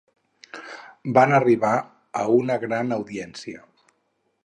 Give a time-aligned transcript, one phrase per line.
[1.17, 1.73] Van arribar
[2.25, 3.67] a una gran audiència.